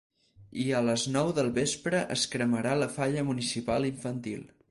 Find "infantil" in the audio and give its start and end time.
3.93-4.43